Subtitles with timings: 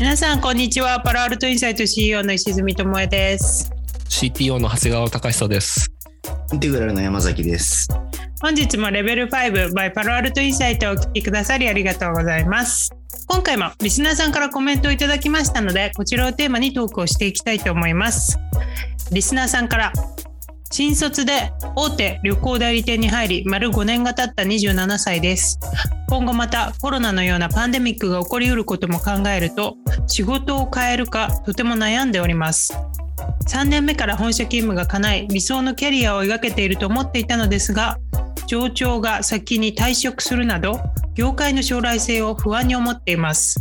[0.00, 0.98] 皆さんこんにちは。
[1.00, 3.70] パラアルトインサイト CEO の石積智恵です。
[4.08, 5.92] CTO の長谷川隆久です。
[6.54, 7.86] インテグラルの山崎です。
[8.40, 12.90] 本日もレベル5 by パラアルトインサイトをお聞きくださりありがとうございます。
[13.28, 18.38] 今回もリスナーさんからコメントをいただきましたのでこちらをテーマにトークをしていきたいと思います。
[19.12, 19.92] リスナーさんから
[20.72, 25.58] 新卒で大手旅行代理店に入り丸5年が経った27歳です。
[26.08, 29.76] 今後またコロナのようなパンデミックが起こりうることも考えると
[30.06, 32.72] 仕事を変えるかとても悩んでおります。
[33.48, 37.98] 3年目から本社勤務が叶い理想のキャリアを描けていると思っていたのですが
[38.46, 40.78] 上長が先に退職するなど
[41.14, 43.58] 業界の将来性を不安に思っています。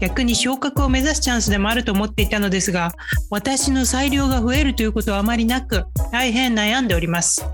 [0.00, 2.92] 逆に昇格を目指すチャンスでもあると思っていたのですが
[3.30, 7.44] 私の裁量が増えるということはあまりなく大変悩んでおります。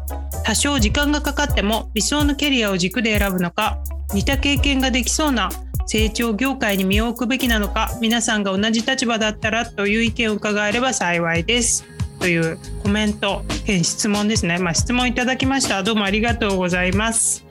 [0.44, 3.78] 多少時間がかかっても理想のキャリアを軸で選ぶのか
[4.12, 5.48] 似た経験ができそうな
[5.86, 11.84] 成長業界に身を置くべきなのか皆さんが同じ立場だったらという意見を伺えれば幸いです。
[12.20, 15.82] というコメント兼質問ですね、まあ、質問いただきました。
[15.82, 17.44] どうもありがとうございます。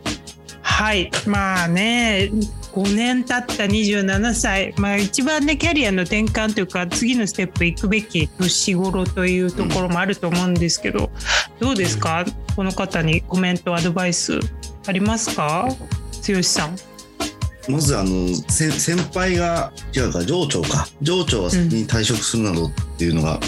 [0.62, 1.12] はい。
[1.28, 2.32] まあね
[2.74, 11.12] 5年経った27歳、まあ、一番ねキャリアの転換というか次のステップ行くべき年頃というところもあると思うんですけど、
[11.60, 12.26] どうですか？
[12.56, 14.40] この方にコメントアドバイス
[14.88, 15.68] ありますか？
[16.28, 16.76] 剛さん。
[17.70, 20.88] まずあの先輩が違うか上長か。
[21.02, 23.40] 上長に退職するなどっていうのが、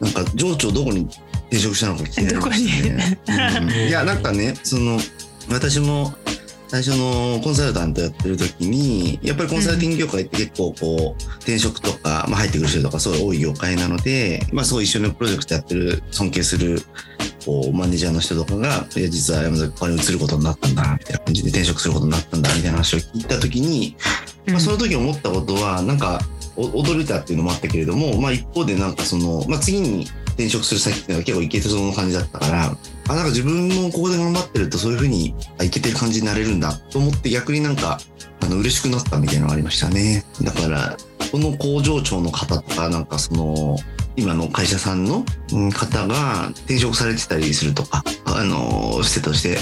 [0.00, 1.08] うん、なんか上長どこに
[1.50, 3.60] 転職したのか気になりましたね。
[3.60, 4.98] うん、いやなんかねその
[5.50, 6.14] 私も
[6.72, 16.80] 最初のコンサルタントやってる時にやっぱりコンサルティング業界って結構こう転職とか、まあ、入ってくる人とかすごい多い業界なので、まあ、すごい一緒にプロジェクトやってる尊敬する
[17.44, 23.94] こうマネージャーの人とかがいや実は山崎ここに移ることになったんだみたいな感じで転職することになったんだみたいな話を聞いた時に、
[24.46, 26.20] まあ、その時思ったことはなんか
[26.56, 30.06] 驚いたっていうのもあったけれども、まあ、一方でなんかその、まあ、次に
[30.42, 32.76] 転職する先っていうのは結構いけてそうな感じだったから
[33.08, 37.98] あなんか自分もここで頑張ってるとそういうふうにいけてる感じになれるんだと思って逆になんか
[38.40, 40.24] あの嬉しくなったみたいなのがありましたね。
[40.42, 40.96] だから
[41.30, 43.76] この工場長の方とかなんかその
[44.16, 45.24] 今の会社さんの
[45.72, 49.58] 方が転職されてたりするとかあのしてとして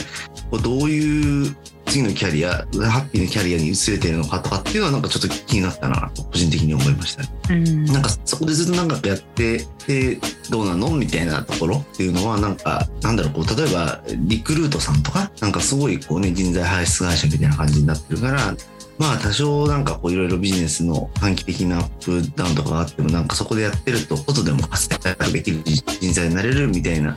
[0.62, 1.56] どういう
[1.90, 7.28] 次のキャリアハッピーなキャリアに移れてるのかとかっていうのはなんかちょっと気になったなと個人的に思いましたね。
[7.50, 10.18] うん、なんかそこでずっと長くやってで
[10.50, 18.54] どうなのみたいなところっていうのはなんかなんだろうこう例えばリクルートさんとかなんかすごいこうね人材輩出会社みたいな感じになってるから
[18.98, 27.14] まあ多少なんかこういろいろビジネスの短期的なアップダウンとかがあってもなんかそこでやってると外でも活躍できる人材になれるみたいな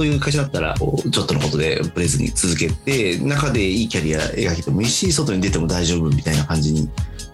[0.00, 0.94] そういう会社だったら、ちょ
[1.24, 6.88] っとのことでブレずに続けて、中でいいキャリア描けてもいいし、外に出ても大丈夫みたいな感じに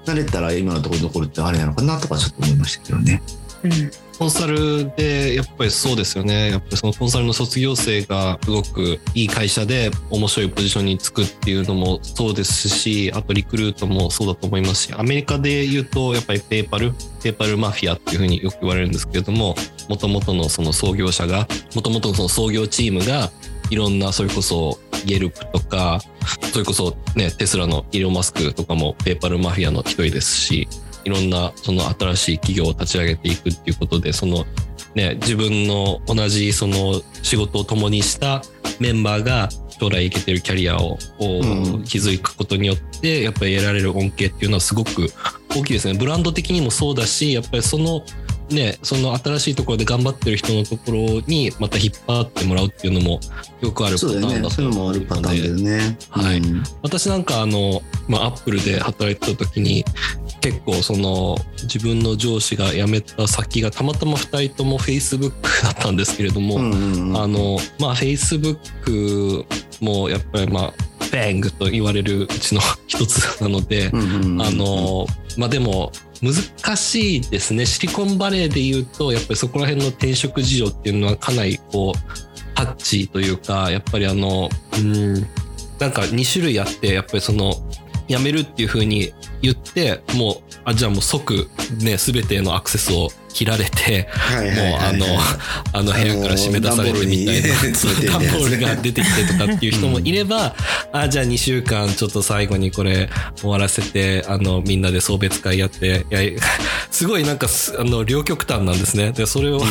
[0.05, 3.23] なれたら、今のところ残るってあれなのかなとかちょっと思いましたけどね。
[3.63, 6.51] うんコンサルでやっぱりそうですよね。
[6.51, 19.55] やっぱりそのコンサルの卒業生がすごくいい会社で面白いポジションにつくっていうのもそうですしあとリクルートもそうだと思いますしアメリカで言うとやっぱりペーパルペーパルマフィアっていうふうによく言われるんですけれども
[19.89, 23.31] もともとのその創業者がもともとのその創業チームが
[23.71, 26.01] いろんなそれこそゲルプとか
[26.53, 30.69] それこそねテスラのイーロン・マスクとかもペーパルマフィアの一人ですし
[31.07, 34.45] いろんなその新しい企業を立ち上げていくっていうことでその
[34.97, 38.43] ね自分の同じその仕事を共にした
[38.81, 40.99] メンバーが将来いけてるキャリアを
[41.85, 45.07] 築くことによってやっぱり得られる恩恵っていうのはすごく
[45.51, 45.97] 大きいですね。
[45.97, 48.03] ブランド的にもそうだしやっぱりその
[48.51, 53.19] ね、その新しいところで頑張ってる人のところにまた引っ張ってもらうっていうのも
[53.61, 54.71] よくあるパターンだと思うそういうの
[55.63, 55.99] ね。
[56.11, 56.43] はい。
[56.83, 59.85] 私なんかあの、まあ、アップルで働いてた時に
[60.41, 65.33] 結構その自分の上司が辞めた先がたまたま2人とも Facebook
[65.65, 69.45] だったんですけれども、あのまあ Facebook
[69.81, 70.75] もやっぱりまあ
[71.13, 75.07] バングと言われるうちの一つなので、あの
[75.37, 75.91] まあでも
[76.23, 77.67] 難しいですね。
[77.67, 84.49] シリコンバレーでいうとやっぱりそこら辺の転職事情っていうのはかなりこうタッチというかやっぱりあの
[84.79, 85.15] うん
[85.79, 87.55] なんか2種類あってやっぱりその
[88.09, 89.13] 辞めるっていうふうに
[89.47, 91.49] 言ってもうあじゃあもう即
[91.79, 95.07] ね全てのアクセスを切られて、もうあの、
[95.75, 100.55] あの部屋から締め出されるみたいな、段ボールが出てきてとかっていう人もいれば、
[100.91, 106.07] あ、じゃあ2週間ちょっと最後にこれ終わらせて、あの、みんなで送別会やって、
[106.91, 107.47] すごいなんか、
[107.79, 109.13] あの、両極端なんですね。
[109.13, 109.63] で、それを、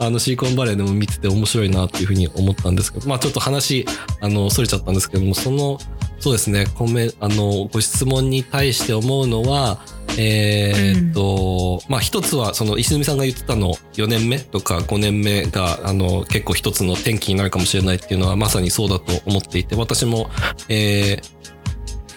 [0.00, 3.86] あの、シリコンバレーでも見てて面白いなっていうふうに思ったんですけど、まあちょっと話、
[4.20, 5.78] あの、それちゃったんですけども、その、
[6.24, 9.84] そうですね、コメ、あの、ご質問に対して思うのは、
[10.16, 20.30] えー、っと、うん、まあ一つはその石積さんが言ってたの4年目とか5年目があの結構一つの転機になるかもしれないっていうのはまさにそうだと思っていて私も、
[20.70, 21.22] えー、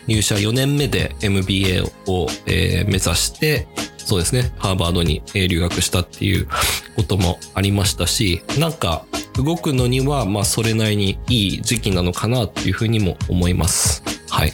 [0.07, 3.67] 入社4年目で MBA を、えー、目指して
[4.07, 6.47] そうですねハーバードに留学したっていう
[6.95, 14.01] こともありましたしなんか動くのにはまあそれなりにいい時期なのかなっていうふうにも思います。
[14.29, 14.53] はい。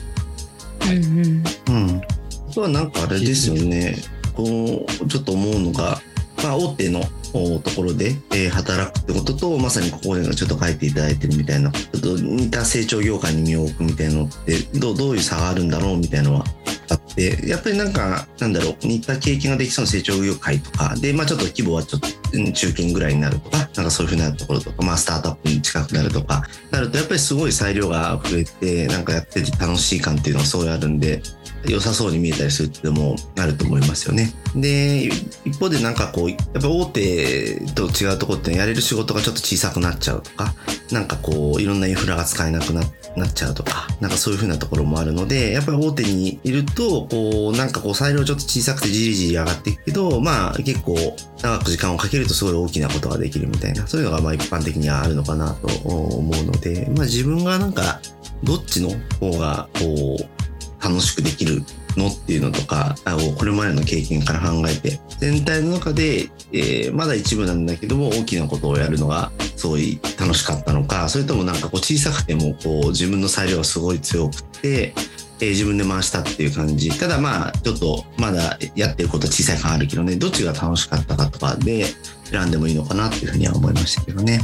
[0.81, 1.83] うんうん。
[1.87, 2.01] うん。
[2.49, 3.95] あとはなんかあれですよね。
[4.33, 6.01] こうちょっと思うのが、
[6.43, 8.15] まあ大手のところで、
[8.49, 16.45] 働くってこととまさにここでちょっと書いていただいてるみたいな似た成長業界に身を置くみたいなのってどどういう差があるんだろうみたいなのは
[16.89, 22.07] あってやっぱりなんかなんだろう似た経験ができそうな成長業界とかで、まあ、ちょっと規模はちょっと
[22.53, 31.21] 中堅ぐらいになるとかなんかそういうふうなところとか、まあ、スタートアップに近くなるとかなるとやっぱりすごい裁量が増えてなんかやってて楽しい感っていうのがそうあるんで
[31.65, 34.33] 良さそうに見えたりするっていうのもあると思いますよね。
[34.55, 35.09] で
[35.45, 40.53] 一方でなんかこうやっぱ大手と違うとこってやれる仕事がちょっと小さくなっちゃうとか
[40.91, 50.95] なんかこういろんなインフラが使えなくなっちゃうとかなんかそういうふうなところもあるのでやっぱり大手にいるとこうなんかこう裁量ちょっと小さくてじりじり上がっていくけどまあ結構
[51.41, 57.99] 長く時間をかけるとすごい大きなことができるみたいなそういうのがまあ一般的にはあるのかなと思うのでまあ自分がなんか
[58.43, 58.89] どっちの
[59.19, 60.32] 方がこう
[60.83, 61.63] 楽しくできる
[61.97, 74.93] のっていうのとかをこれまでの経験から考えて全体の中で、えー、まだ一部なんだけども大きなことをやるのがすごい楽しかったのかそれともなんかこう小さくてもこう自分の裁量がすごい強くて、
[75.39, 81.85] え、自分で回したっていう感じただまあちょっとまだやってることは小さい感あるけどねどっちが楽しかったかとかで
[82.25, 84.39] 選んでもいいのかなっていうふうには思いましたけどね。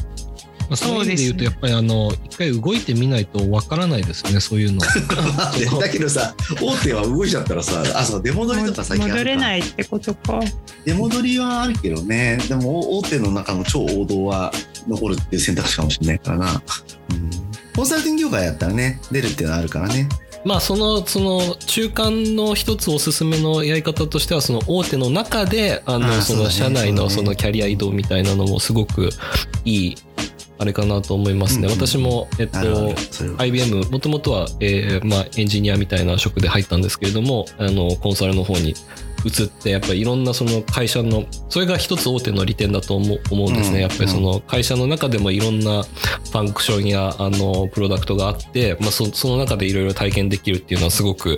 [0.69, 4.81] まあ、そういう意味で言うとやっぱりあの一回動いてみないとわからないですねそういうの。
[5.81, 10.39] だけどさ大手は動いちゃったらさあそう出戻りとか最近戻れないってことか。
[10.86, 12.38] 出戻りはあるけどね。
[12.48, 14.54] でも大手の中の超王道は
[14.88, 16.62] 残るっていう選択肢かもしれないからな、
[17.12, 17.30] うん、
[17.75, 20.07] コンサルティング業界やったらね出るっていうのはあるからね。
[20.45, 29.10] まあそのその中間の一つおすすめのやり方としてはその大手の中であのその社内のそのキャリア移動みたいなのもすごく
[29.65, 29.98] いい
[30.60, 31.68] あれかなと思いますね。
[31.68, 32.94] うんうん、私も、えっと、
[33.38, 38.76] IBM、もともとは、えー、まあ、エンジニアみたいな職で入ったんですけれども、あの、コンサルの方に
[39.26, 43.82] 移って、やっぱりいろんなその会社の、それが一つ大手の利点だと思うんですね。
[43.82, 51.38] やっぱりその会社の中でもいろんなファンクションや、あの、プロダクトがあって、まあそ、その中でいろいろ体験できるっていうのはすごく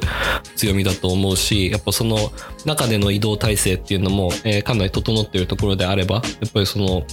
[0.56, 2.18] 強みだと思うし、やっぱその
[2.66, 7.04] 中での移動体制っていうのも、えー、かなり整っているところであれば、やっぱりその、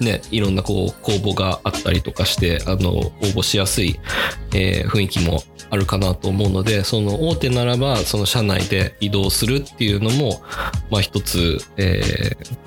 [0.00, 3.98] ね、いろんなこう公募があったりとかしてあの応募しやすい、
[4.54, 10.40] えー、雰囲気もあるかなと思うのでその大手ならばその社内で移動するっていうのも、
[10.90, 12.00] まあ、一つ、え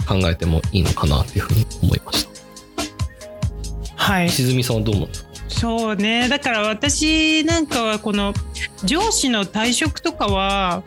[0.06, 2.32] ー、考えてもいいのかなというふうに思いました。
[3.96, 5.10] はい、石積さんはどう思う
[5.48, 6.28] そうね。
[6.28, 8.34] だから私なんかはこの
[8.84, 10.84] 上司の退職とかは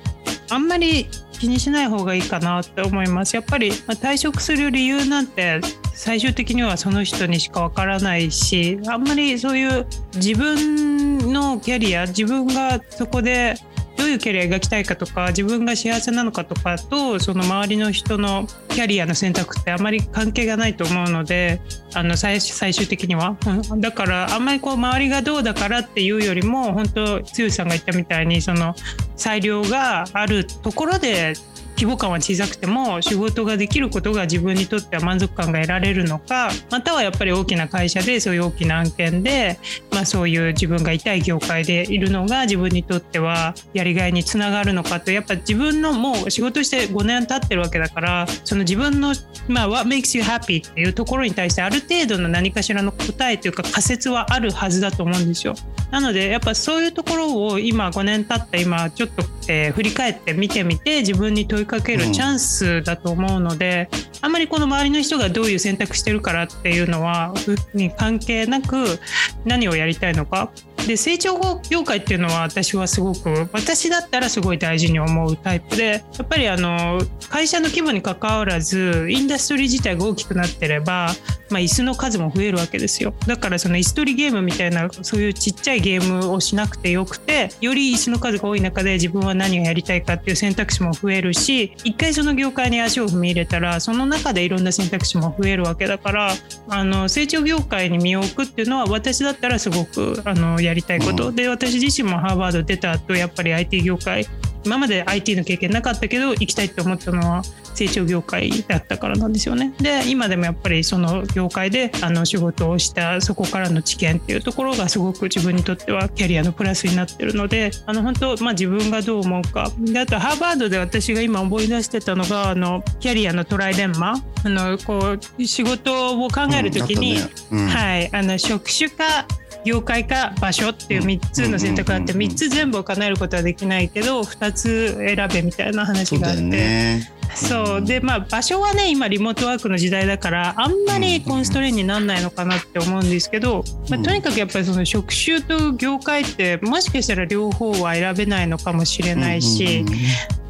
[0.51, 1.09] あんまり
[1.45, 3.37] 気にしない方がいいかなって思います。
[3.37, 5.61] やっぱりま退職する理由なんて
[5.93, 13.57] 最終的にはその人にしかわからないしあんまりそういう自分のキャリア自分がそこで
[13.97, 21.61] どういうキャリア描きたいかとか自分が幸せなのかとかとその周りの人のキャリアの選択ってあまり関係がないと思うので
[21.95, 23.37] あの最終的には、
[23.79, 28.75] だからあんまりこう周りがどうだからっていうよりも本当剛さんが言ったみたいにその
[29.15, 31.35] 裁量があるところで
[31.77, 39.59] 規模感は小さくても仕事ができることが自分にとっては満足感が得られるのかまたはやっぱり大きな会社でそういう大きな案件で、
[39.95, 49.15] まあ、そういう自分がいたい業界でいるのが自分にとってはやりがいにつながるのかとやっぱ自分のもう仕事して5年経ってるわけだからその自分の、
[49.49, 55.55] まあ、What makes you happy っていうところに対してある程度の何かしらの答えというか仮説はあるはずだと思うんですよ。
[55.91, 67.35] なのでやっぱそういうところを今5年経った今ちょっと、えー、振り返って見てみて自分に問いかけるチャンスだと思うので、うん、あんまりこの周りの人がどういう選択してるからっていうのは
[67.75, 68.99] に関係なく
[69.45, 70.51] 何をやりたいのか
[70.87, 71.39] で成長
[71.71, 77.01] 業界っていうのは私はすごく私だったらすごい大事に思うタイプでやっぱりあの
[77.31, 81.09] 会社の規模にかかわらずインダストリー自体が大きくなってれば、
[81.51, 83.15] まあ、椅子の数も増えるわけですよ。
[83.27, 96.33] だからその椅子取りゲームみたいなそういうちっちゃいゲームをしなくてよくてより椅子の数が多い中で自分は何をやりたいかっていう選択肢も増えるし一回その業界に足を踏み入れたらその中でいろんな選択肢も増えるわけだから
[96.69, 104.27] あの成長業界に身を置くっていうのは私だったらすごくあのやりたいこと、で私自身もハーバード出た後やっぱり IT 業界
[104.65, 107.43] 今まで IT の経験なかったけど行きたいって思ったのは
[107.75, 109.75] 成長業界だったからなんですよね。
[109.81, 119.71] で今でもやっぱりその業界であの仕事をしたそこからの知見っていうところがすごく自分にとってはキャリアのプラスになってるのであの本当、まあ、自分がどう思うか。
[119.79, 124.15] であとハーバードで私が今思い出してたのがあのキャリアのトライデンマ。
[124.47, 127.31] あのこう仕事を考える時に、うんね。
[127.51, 129.27] うん、はい、あの職種か
[129.65, 137.14] 業界か場所っていう3つの選択があって3つ全部を叶えることはできないけど2つ選べみたいな話があって。
[137.35, 137.85] そう。
[137.85, 149.85] でまあ場所はね今リモートワークの時代だからあんまりコンストレインになんないのかなって思うんですけど、まあ、とにかくやっぱりその職種と業界ってもしかしたら両方は選べないのかもしれないし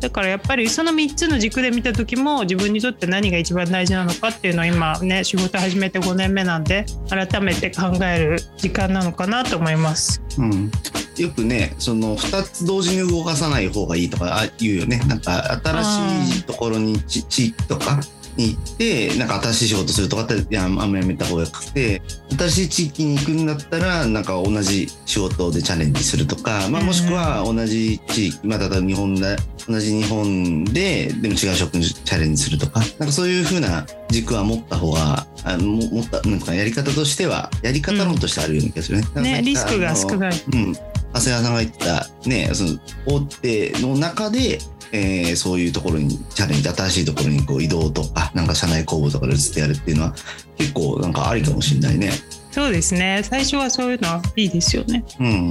[0.01, 10.24] だからやっぱりその3つの軸で見た時も自分にとって何が一番大事なのかっていうのは今ね仕事始めて5年目なんで改めて考える時間なのかなと思います。
[10.39, 10.71] うん、
[11.17, 14.99] よくねその2つ同時に動かさない方がいいとか言うよね。
[15.07, 18.01] なんか新しいところに地域とか
[18.37, 22.03] に行ってなんか新しい仕事するとかっていやあんまやめた方がよくて
[22.39, 29.37] 新しい地域に行くんだったらなんか同じ仕事でチャレンジするとか、まあ、もしくは同じ地域まあ例えば日本で
[29.67, 39.09] 同じ日本ででも違う職にチャレンジするとかなんかそういうふうな軸は持った方があの持ったなんかやり方としてはやり方のとしてあるような気がするね。
[39.15, 40.33] うん、ねリスクが少ない。
[40.53, 40.77] うん
[41.15, 42.71] 長谷川さんが言ったねその
[43.07, 44.59] 大手の中で
[44.93, 50.15] えー、そういうところにチャレンジ新しいところにこう移動とかなんか社内公募とかで移ってやるっていうのは
[50.57, 52.11] 結構なんかありかもしれないね。
[52.51, 53.23] そうですね。
[53.25, 55.05] 最初はそういうのはいいですよね。
[55.19, 55.51] うん。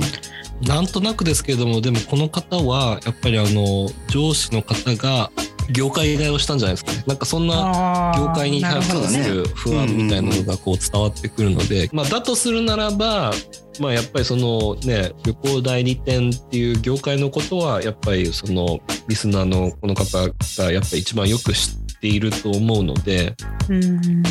[0.65, 5.29] なんとなくですけれどもでもこの方はやっぱりあの上司の方が
[5.71, 7.03] 業界替えをしたんじゃないですかね。
[7.05, 13.33] なんかそんな業界に対する不安みたいなのがこう伝わってくるので、まあ、だとするならば
[13.79, 23.35] まあやっぱりそのね旅行代理店っていう業界のことはやっぱりそのリスナーのこの方がやっぱり一番よく知っていると思うので、
[23.69, 24.23] うん、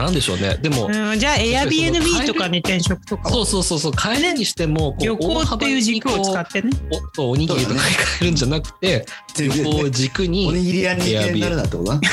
[0.00, 0.56] なんでしょうね。
[0.62, 3.92] でも、うん、じゃあ Airbnb とかに転職とかそうそうそうそう。
[3.92, 6.70] 帰りにしても旅行っていう軸を使ってね。
[7.18, 7.88] おおにぎりとかに変
[8.22, 9.04] えるんじゃなくて、
[9.38, 11.92] 旅行を軸におにぎり屋になるなってこと？
[11.92, 12.00] な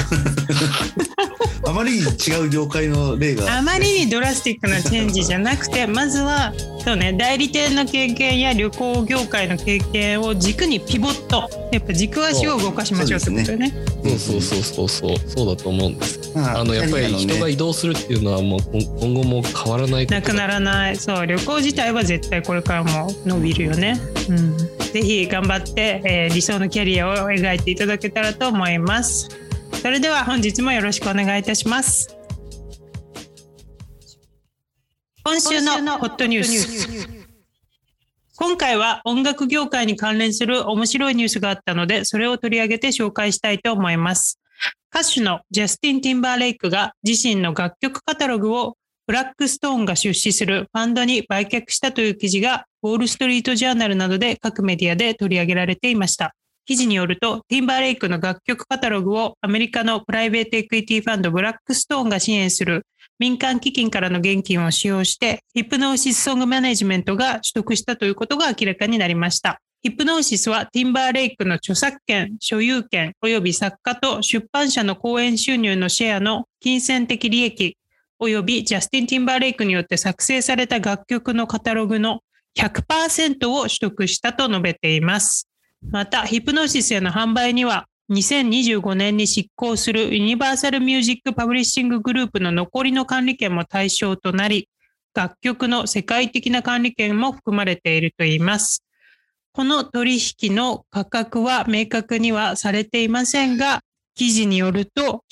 [1.65, 3.57] あまりに違う業界の例が。
[3.57, 11.49] あまりにドラスティックなチェンジじゃなくてまずはそうね代理店の経験や旅行業界の経験を軸にピボット。
[11.73, 13.73] やっぱ軸足を動かしましょうってことよね。
[14.17, 15.45] そうそうそうそうそう。
[15.47, 18.59] だと思うんですあのやっぱり人が移動するっていうのはもう
[19.01, 20.95] 今後も変わらないなくならない。
[20.95, 24.57] そう旅行自体は絶対これからも伸びるよねうん。
[24.57, 29.29] ぜひ頑張って、えー、理想のキャリアを描いていただけたらと思います。
[29.81, 32.17] それでは本日もよろしくお願いいたします。
[35.23, 37.07] 今週のホットニュース。
[38.37, 44.39] 今回は音楽業界に関連する面白いニュースがあったのでそれを取り上げて紹介したいと思います。
[44.93, 48.77] 歌手のジャスティン・ティンバーレイクが自身の楽曲カタログを
[49.07, 56.35] ブラックストーンが出資するファンドに売却したという記事がウォール・ストリート・ジャーナルなどで各メディアで取り上げられていました。
[56.65, 62.85] 記事によると、ティンバーレイクの楽曲カタログをアメリカのプライベートエクイティファンドブラックストーンが支援する
[63.17, 69.61] 民間基金からの現金を使用して、ヒプノーシスソングマネジメントが取得したということが明らかになりました。
[69.83, 77.77] ヒプノーシスはティンバーレイクの著作権、所有権及び作家と出版社の公演収入のシェアの金銭的利益
[78.19, 82.21] 及びジャスティン・ティンバーレイクによって作成された楽曲のカタログの
[82.57, 85.47] 100%を取得したと述べています。
[85.91, 94.69] また、ヒプノシスへの販売には、2025年に執行するユニバーサル・ミュージック・パブリッシング・グループの残りの管理権も対象となり、
[95.13, 98.83] 楽曲の世界的な管理権も含まれているといいます。
[99.51, 103.81] この取引の価格は明確にはされていませんが、
[104.15, 105.23] 記事によると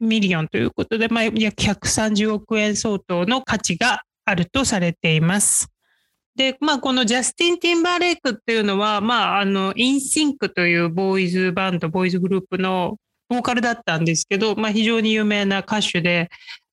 [0.00, 5.68] ミリオンということで、まあ、約130億円相当の価値があるとされています。
[6.36, 12.96] で、まあ、このジャスティン・ティンバーレイクっていうのは、まあ、あの、インシンクというボーイズバンド、ボーイズグループの
[13.28, 16.30] ボーカルだったんですけど、まあ、非常に有名な歌手で、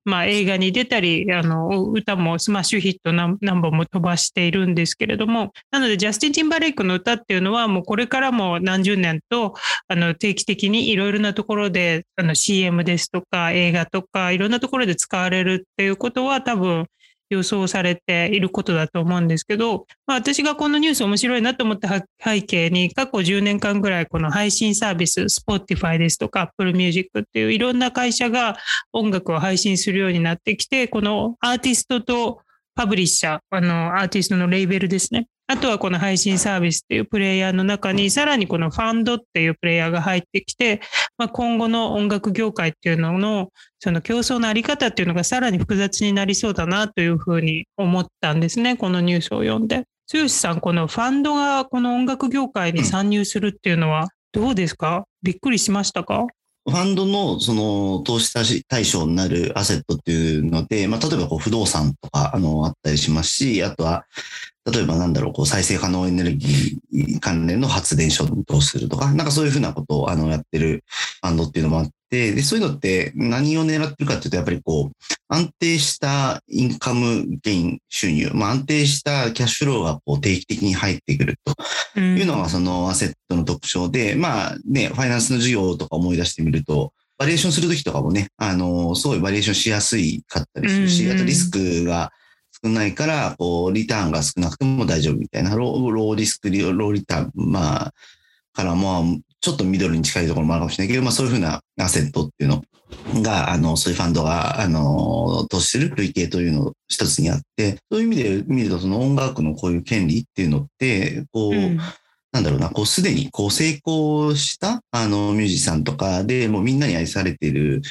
[0.07, 9.53] まあ、映画に出たり、あの、歌もスマッシュヒット何本も飛ばしているんですけれども、なので、ジャスティン・ティンバレイクの歌っていうのは、もうこれからも何十年と、
[9.89, 16.85] あの、定期的にいろいろなところで、あの、CM ですとか、映画とか、いろんなところで使われるっていうことは、多分、
[17.29, 28.57] 予想されていることだと思うんですけど、まあ、私がこのニュース面白いなと思った背景に過去10年間ぐらいこの配信サービス Spotify ですとか Apple Music っていういろんな会社が
[28.93, 32.41] 音楽を配信するようになってきてこのアーティストと
[32.77, 35.27] パブリッシャー、あの、アーティストのレーベルですね。
[35.49, 40.81] あとはこの配信サービスっていうプレイヤーの中に、さらにこのファンドっていうプレイヤーが入ってきて、
[41.17, 43.49] まあ、今後の音楽業界っていうのの、
[43.79, 49.85] その競争のあり方っていうのがさらに複雑になりそうだなというふうに思ったんですね、このニュースを読んで。
[50.13, 55.05] 剛さん、このファンドがこの音楽業界に参入するっていうのはどうですか？
[55.21, 56.27] びっくりしましたか？
[56.69, 64.05] ファンドのその投資対象になるアセットっていうので、まあ、例えばこう不動産とかあのあったりしますし、あとは
[64.71, 70.83] 例えばなんだろう、こう再生可能エネルギー関連の発電所に投資するとか、なんかそういうふうなことをあのやってる
[71.21, 81.39] ファンドっていうのもあって、で、そういうのって何を狙ってるかっていうと、やっぱりこう、安定したインカムゲイン収入、まあ安定したキャッシュフローがこう定期的に入ってくる
[81.93, 92.11] というのがそのアセットの特徴で、まあね、ファイナンスの授業とか思い出してみると、バリエーションするときとかもね、あの、すごいバリエーションしやすいかったりするし、あとリスクが
[92.63, 97.93] 少ないから、こう、リターンが少なくても大丈夫みたいな、ローローリスク、ローリターン、まあ、
[98.53, 99.03] からまあ、
[99.39, 102.63] ちょっとミドルに近いところもあるかもしれないけど、まあそういうふうなアセットっていうの
[103.21, 111.79] が、あの、そういうファンドが、あの、投資する類型というの一つにあって、そういう意味で見ると、その音楽のこういう権利っていうのって、こう、うん。
[112.31, 117.81] なんだろうな、こうすでにこう成功したあのミュージシャンとかでもうみんなに愛されている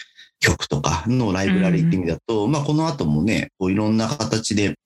[0.40, 4.76] 曲とかのライブラリーって意味だと、うん、まあこの後もね、こういろんな形で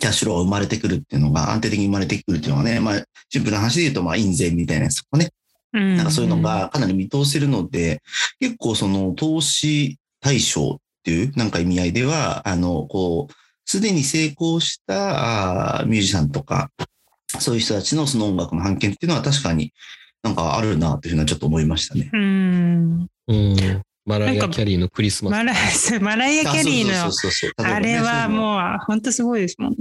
[0.00, 5.30] キャッシュローが生まれてくるっていうのが安定的に生まれてくるっていうのがね、まあシンプルな話で言うと、まあ印税みたいなやつとかね、
[5.72, 8.02] なんかそういうのがかなり見通せるので、
[8.40, 13.34] 結構その投資対象っていうなんか意味合いでは、あの、こう、
[13.64, 16.70] すでに成功したあミュージシャンとか、
[17.38, 19.72] そういう人たちのその音楽の版権っていうのは確かに
[20.22, 22.10] なんかあるなというふうなちょっと思いましたね。
[22.12, 23.06] うん。
[23.28, 25.32] うんマライア・キャリーのクリスマス。
[25.32, 25.54] マラ
[26.00, 29.76] マライア・キャリーの、あれはもう本当すごいですもんね。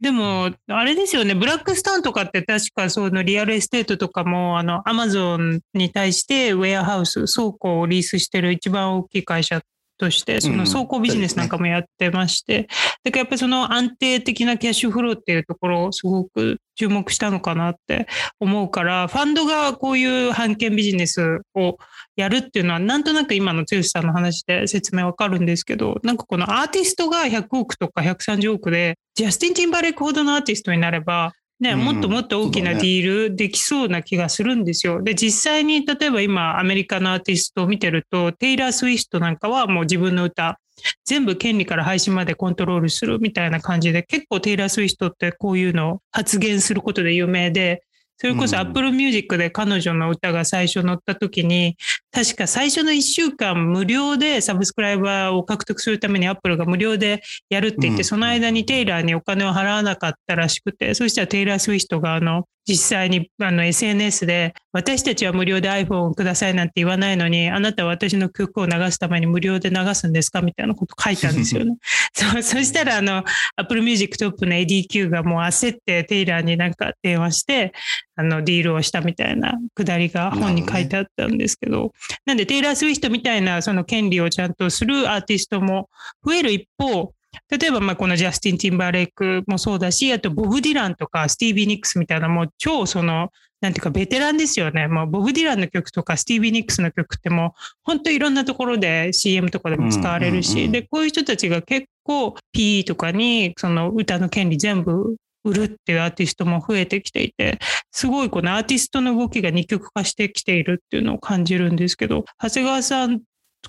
[0.00, 9.62] でも、あれですよね、ブラックストーンとかって確かその real estate とかも、あの、アマゾンに対して warehouse、倉庫をリースしてる一番大きい会社
[10.02, 12.66] として、その倉庫ビジネスなんかもやってまして、
[13.04, 18.08] だからやっぱりその安定的なキャッシュフローっていうところをすごく注目したのかなって
[18.40, 21.78] 思うから、ファンドがこういう版権ビジネスを
[22.16, 31.32] やるっていうのは、なんとなく今の剛さんの話で説明わかるんですけど、なんかこのアーティストが100億とか130億で、ジャスティン・ティンバレックほどのアーティストになれば、
[31.62, 35.00] ね、もっともっと大きなディールできそうな気がするんですよ。
[35.00, 40.58] で、実際に例えば今アメリカのアーティストを見てると、テイラー・スウィフトなんかはもう自分の歌、
[41.04, 47.84] 全部権利から配信までコントロールするみたいな感じで、結構テイラー・スウィフトってこういうのを発言することで有名で、
[48.22, 51.76] それこそ Apple Music で彼女の歌が最初載った時に、
[52.12, 71.76] 確か最初の1週間無料でサブスクライバーを獲得するために Apple が無料でやるって言って、その間にテイラーにお金を払わなかったらしくて、そしたらテイラー・スウィフトがあの、実際にあの SNS で私たちは無料で iPhone をくださいなんて言わないのにあなたは私の曲を流すために無料で流すんですかみたいなこと書いたんですよね。
[72.14, 73.24] そそしたらあの
[73.56, 77.72] Apple Music トップの ADQ がもう焦ってテイラーになんか電話して
[78.16, 81.92] あのディールをしたみたいなくだりが本に書いてあったんですけど、
[82.26, 85.88] なんでテイラー・スウィフトみたいなその権利をちゃんとするアーティストも
[86.24, 87.12] 増える一方
[87.50, 94.88] 例えば、まあ、このジャスティン・ティンバーレイクもそうだし、あとボブ・ディランとかスティービー・ニックスみたいな、もう超その、なんていうかベテランですよね。
[94.88, 97.50] もうボブ・ディランの曲とかスティービー・ニックスの曲ってもう
[97.84, 107.58] 本当いろんなところで CM とかでも使われるし、で、こういう人たちが結構 P とかにその歌の権利全部売るっていうアーティストも増えてきていて、
[107.92, 113.20] すごいこのアーティストの動きが二極化してきているっていうのを感じるんですけど、長谷川さん、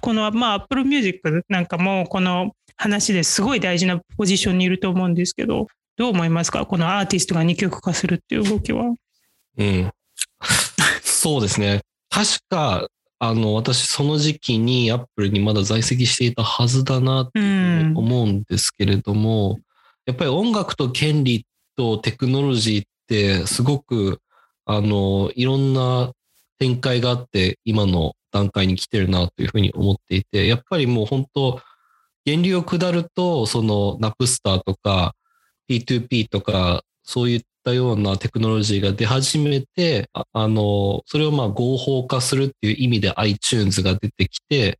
[0.02, 6.66] このまあ Apple Music なんかもこの話ですごい大事なポジションにいると思うんですけど、どう思いますか？
[6.66, 8.94] このアーティストが二極化するっていう動きは。
[9.58, 9.92] うん。
[11.02, 11.82] そうですね。
[12.10, 12.88] 確か、
[13.20, 17.40] あの、私、その時期にアップルにまだ在籍していたはずだなって
[17.96, 19.62] 思うんですけれども、うん、
[20.06, 21.46] やっぱり音楽と権利
[21.78, 24.20] とテクノロジーってすごく、
[24.66, 26.12] あの、いろんな
[26.60, 31.62] 展開があって、今の段階に来てるなというふうに思っていて、やっぱりもう本当、
[32.26, 35.16] 源流を下ると、そのナプスターとか
[35.70, 44.80] P2P とか、そういったようなテクノロジーが出始めて、あの、それをまあ合法化するっていう意味で iTunes が出てきて、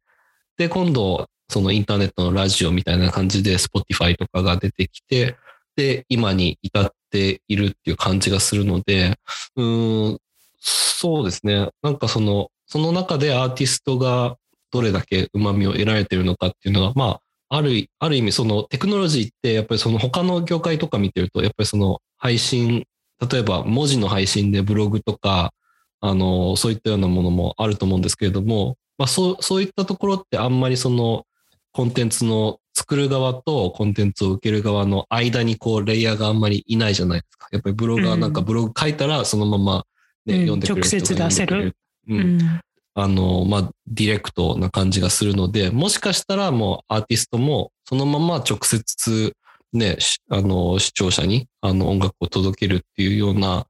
[0.58, 5.36] で、今度、そのインターネットのラジオみたいな感じで Spotify とかが出てきて、
[5.76, 9.18] で、今に至っているっていう感じがするので、
[9.56, 10.20] うん、
[10.60, 11.70] そうですね。
[11.82, 14.38] なんかその、その中でアーティストが
[14.72, 17.22] どれだけ旨味を得られているのかっていうのが、まあ、
[17.54, 22.88] ある、ある意味そのテクノロジーってやっぱりその他の業界とか見てると、やっぱりその配信、
[23.32, 25.54] 例えば文字の配信でブログとか、
[26.02, 31.28] あの、そういったようなものもあると思うんですけれども、まあそう、そういったところってあんまりその
[31.74, 37.50] コンテンツの作る側とコンテンツを受ける側の間にこうレイヤーがあんまりいないじゃないですか。
[37.52, 39.86] やっぱりブロガーなんかブログ書いたらそのまま
[40.26, 41.76] ね、うん、読んでくれる人が直接出せる。
[42.10, 42.62] うん。
[42.96, 49.36] あの、まあ、ディレクトな感じがするので、もしかしたらもうアーティストもそのまま直接
[49.74, 49.98] ね、
[50.30, 53.66] あの、視聴者にあの音楽を届けるっていうような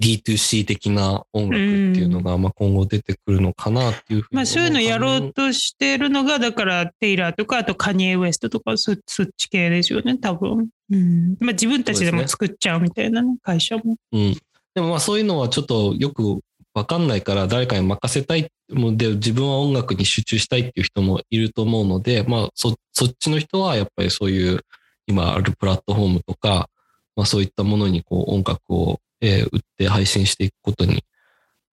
[0.00, 10.68] D2C 的な音楽っていうのが、まあ今後出てくるのかなっていうふうに、まあそういうのやろうとしてるのが、だからテイラーとか、あとカニエ・ウエストとかそ、そっち系ですよね、多分。
[10.90, 11.36] うん。
[11.40, 13.96] まあ自分たちでも作っちゃうみたいなね、会社も。
[14.12, 14.34] うん。
[14.74, 16.40] でもまあそういうのはちょっとよく
[16.76, 24.60] わかんないから誰かに任せたいので自分は音楽に集中したいっていう人もいると思うので、まあそ、そっちの人はやっぱりそういう
[25.06, 26.68] 今あるプラットフォームとか、
[27.16, 31.02] まあそういったものにこう音楽を、えー、売って配信していくことに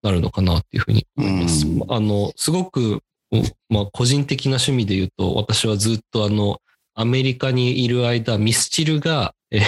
[0.03, 1.65] なるのかなっていうふうに思います。
[1.89, 3.01] あの、すごく、
[3.67, 6.61] まあ個人的な趣味で言うと私はずっとあの、
[6.95, 9.63] アメリカにいる間、ミスチルが、えー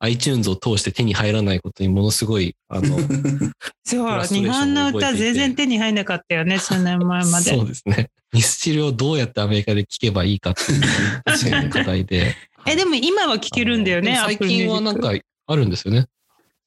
[0.00, 2.98] iTunes を通して手に入らないことにものすごい、あの、
[3.84, 7.50] そう、日本の歌全然手に入らなかったよね、数年前まで。
[7.50, 8.10] そうですね。
[8.32, 12.34] ミスチルをどうやってアメリカで聴けばいいかっていう課題で。
[12.66, 15.12] え、でも今は聴けるんだよね、最近はなんか
[15.46, 16.06] あるんですよね。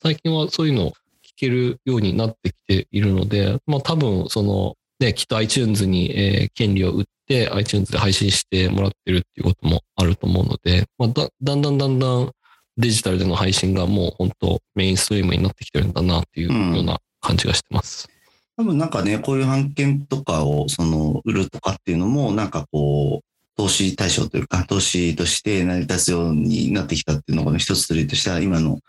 [0.01, 0.95] 最近はそういうのを聴
[1.37, 12.31] けるようになってきているので、まあ多分その、ね、きっと iTunes に、えー、権利を売って iTunes で配信してもらってるっていうこともあると思うので、まあだだんだんだんだん
[12.77, 18.09] デジタルでの配信がもう本当メインストリームになってきてるんだなっていうような感じがしてます。
[18.57, 23.25] うん、多分なんかね、こういう案件とかをその売るとかっていうのも、なんかこう、
[23.57, 28.79] 投資対象というか、投資として成り立つようになってきたっていうのが一つ取りとしては、今の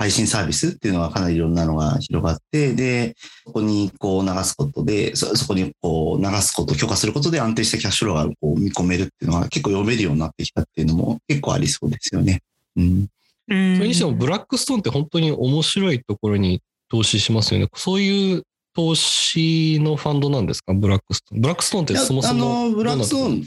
[0.00, 12.40] 配信サービスっていうのはかなりいろんなのが広がって、で、そこにこう流すことで、そそこにこう流すこと、許可することで安定したキャッシュフローがこう見込めるっていうのが結構読めるようになってきたっていうのも結構ありそうですよね。
[12.76, 13.08] うん。
[13.50, 17.68] それにしてもブラックストーンって本当に面白いところに投資しますよね。
[17.74, 18.42] そういう
[18.74, 20.72] 投資のファンドなんですか？
[20.72, 21.40] ブラックストーン。
[21.40, 22.60] ブラックストーンってそもそも。
[22.62, 23.46] あの、ブラックストーン、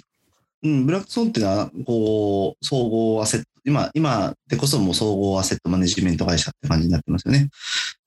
[0.63, 7.47] うん、ブラックストーンっていうのは、こう、総合アセット、今、今でこそもう総合アセットマネジメント会社って感じになってますよね。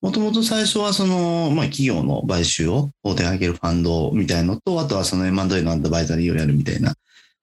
[0.02, 6.94] もともと最初はその、まあ企業の買収を手掛けるファンドみたいのと、あとはその M&A のアドバイザリーをやるみたいな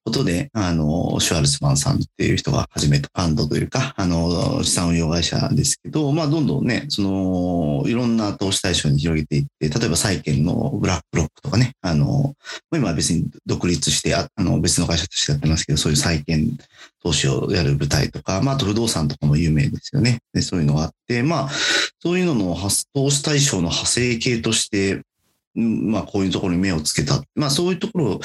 [0.03, 12.33] ことで、あの、シュワルツマンさんっていう人が始めたファンドというか、あの、資産運用会社ですけど、まあ、どんどんね、その、いろんな投資対象に広げていって、例えば債券のブラックロックとかね、あの、
[12.73, 16.57] 今は別に独立して、あの、別の会社としてやってますけど、そういう債券
[17.01, 20.19] 投資をやる舞台とか、まあ、あと不動産とかも有名ですよね。
[20.33, 21.49] でそういうのがあって、まあ、
[21.99, 22.57] そういうのの
[22.93, 25.01] 投資対象の派生系として、
[25.55, 27.21] まあ、こういうところに目をつけた。
[27.35, 28.19] まあ、そういうところ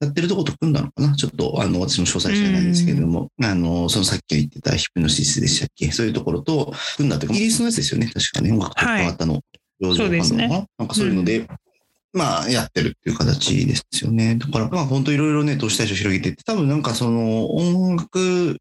[0.00, 1.14] やってるところと組んだのかな？
[1.14, 5.90] ちょっと、あの、私も詳細知らないんですけれども、あの、そのさっき言ってたヒプノシスでしたっけ？
[5.92, 8.06] そういうところと組んだというか、イギリスのやつですよね。
[8.06, 8.50] 確かね。
[8.52, 9.34] 音楽と変わったの。
[9.34, 9.42] はい、
[9.96, 10.68] そうですね。
[10.78, 11.48] なんかそういうので、うん、
[12.12, 14.36] まあ、やってるっていう形ですよね。
[14.36, 18.58] だから、まあ、本当いろいろね、投資対象広げていって、多分なんかその、音楽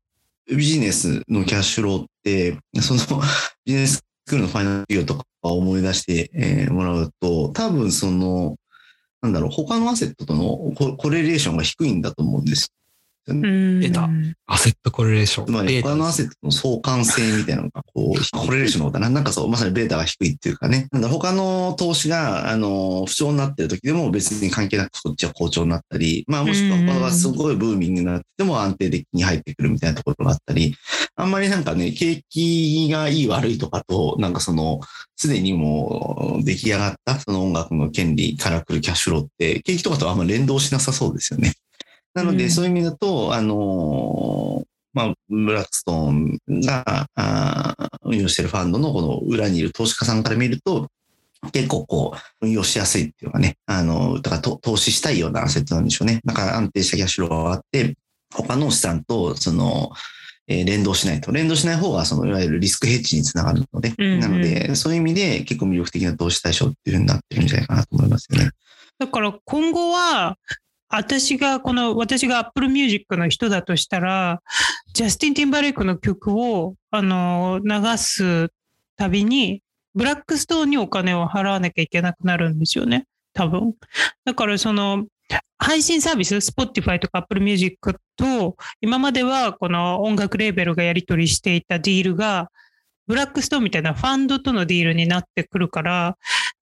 [0.47, 3.21] ビジネスのキャッシュローって、その、
[3.65, 8.55] ビジネスクールのファイナル授業とか思い出してえもらうと、多分その、
[9.21, 12.71] なんだろう、他のアセットとのコレレーションが低いんだと思うんです
[13.33, 14.09] 出た。
[14.47, 15.45] アセットコレレーション。
[15.45, 19.09] つまり他のアセットの相関性みたいなのが、こう、コレレーションのことな。
[19.09, 20.87] なんかそう、まさにベータが低いっていうかね。
[20.91, 30.75] なんだ他の投資が、あの、不調になってる時でも別に関係なくこっちは好調になったり、まあもしくは他がすごいブーミングになってても安定的に入ってくるみたいなところがあったり、
[31.15, 34.79] あんまりなんかね、景気がいい悪いとかと、なんかその、
[35.17, 41.53] すでにもう出来上がったその音楽の権利から来るキャッシュローって、景気とかとあんま連動しなさそうですよね。
[42.13, 47.07] なので、そういう意味だと、あのまあ、ブラックストーンが
[48.03, 50.89] 運用しているファンドのこの裏にいる投資家さんから見ると、
[51.53, 56.19] 結構こう、運用しやすいっていうかね、あの、だから投資したいようなアセットなんでしょうね。
[56.25, 57.95] だから安定したキャッシュローがあって、
[58.33, 59.91] 他の資産と、その、
[60.47, 61.31] えー、連動しないと。
[61.31, 68.49] 連動しない方が、その、いわゆるリスクヘッジにつながるので、うんうん、なので、そういう意味で結構魅力的な投資対象っていうふうになってるんじゃないかなと思いますよね。
[68.97, 70.37] だから今後は、
[70.89, 74.41] 私が、この、私が Apple Music の人だとしたら、
[74.93, 78.49] ジャスティン・ティンバレイクの曲を、あの、流す
[78.97, 79.61] たびに、
[79.93, 83.05] ブラックストーンにお金を払わなきゃいけなくなるんですよね。
[83.33, 83.75] 多分。
[84.25, 85.05] だからその、
[85.59, 92.49] 配信サービス、Spotify とか Apple Music と、今まではこの音楽レーベルがやり取りしていたディールが、
[93.07, 96.17] ブラックストーンみたいなファンドとのディールになってくるから、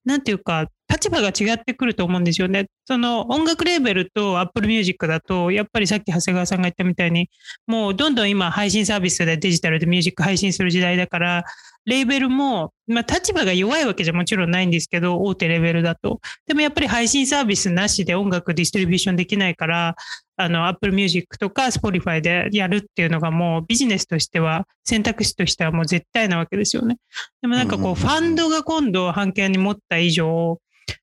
[0.06, 2.68] なんていうか、立場が違ってくると思うんですよね。
[2.86, 7.30] その音楽レーベルと Apple Music だと、やっぱりさっき長谷川さんが言ったみたいに、
[7.68, 11.44] もうどんどん今配信サービスでデジタルでミュージック配信する時代だから、
[11.86, 16.20] レーベルも、まあ立場が弱いわけじゃもちろんないんですけど、大手レベルだと。
[16.46, 19.96] でもやっぱり配信サービスなしで音楽 distribution できないから、
[20.38, 26.98] あの、Apple Music とか Spotify でやるっていうのがもうビジネスとしては、選択肢としてはもう絶対なわけですよね。
[27.42, 30.60] でもなんかこう、ファンドが今度版権に持った以上、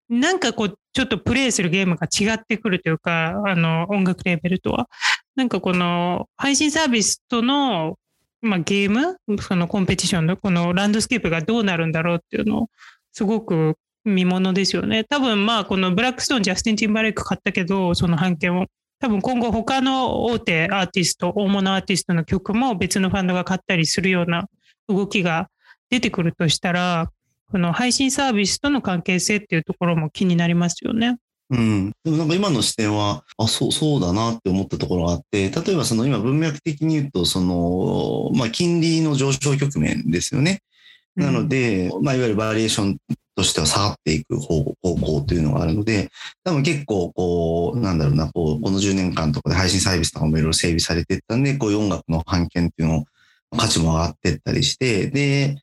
[0.08, 4.88] なんかこう、ちょっとプレイするゲームが違ってくるというか、あの、音楽レーベルとは。
[5.34, 7.98] なんかこの配信サービスとの、
[8.40, 12.70] まあ、ゲーム、その competition のこの landscape がどうなるんだろうっていうのを、
[13.12, 15.04] すごく見ものですよね。
[15.04, 18.66] 多分まあ、このブラックストーン、ジャスティン・ティンバレイク買ったけど、その判権を。
[19.00, 24.48] 多分今後他の大手アーティスト、大物アーティストの曲も別のファンドが買ったりするような
[24.88, 25.48] 動きが
[25.90, 27.10] 出てくるとしたら、
[27.50, 31.18] この配信サービスとの関係性っていうところも気になりますよね。
[31.50, 40.62] うん、でもなんか今の視点は、あ、そう、そうだなって思ったところがあって、例えばその今文脈的に言うと、その、まあ金利の上昇局面ですよね。
[41.14, 42.96] なので、うん、まあいわゆるバリエーション
[43.36, 46.10] としては下がっていく方向というのがあるので、
[46.44, 53.04] 多分結構こう、なんだろうな、こう、この10年間とかで配信サービスとかもいろいろ整備されていったんで、こういう音楽の版権っていうのを
[53.56, 55.56] 価値も上がっていったりして、で、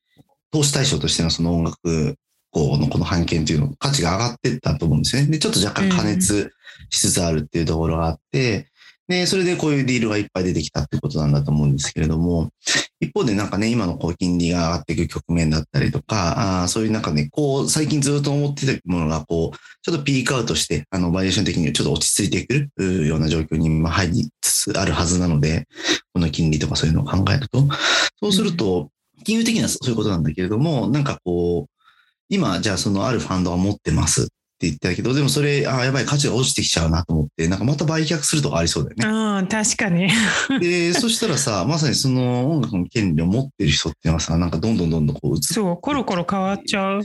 [0.51, 2.17] 投資対象としてのその音楽
[2.51, 5.25] このこの版権っていうの価値が上がっていったと思うんですね。
[5.27, 6.51] で、ちょっと若干加熱
[6.89, 8.70] しつつあるっていうところがあって、
[9.12, 12.50] で、それでこういうディールがいっぱい出てきたってことなんだと思うんですけれども、
[13.02, 25.67] 一方でなんかね、今のこう金利が上がっていく局面だったりとか、あそういうなんかね、こう最近ずっと思ってたものがこう、ちょっとピークアウトして、あのバリエーション的にちょっと落ち着いてくるような状況に入りつつあるはずなので、
[26.13, 27.67] この金利とかそういうのを考えると、
[28.21, 28.89] そうすると、
[29.26, 31.71] 金融的にはそういうことなんだけれども、なんかこう、
[32.30, 34.30] 今、じゃあそのあるファンドが持ってます。
[34.62, 39.06] って言ったけど、でもそれ、あやばい、価値が落ちてきちゃうなと思って、なんかまた売却するとかありそうだよね。
[39.08, 40.08] ああ、確かに。
[40.60, 47.02] で、そしたらさ、 まさにその音楽の権利を持ってる人っていうのはさ、なんかどんどんどんどんこう移そう、コロコロ変わっちゃう。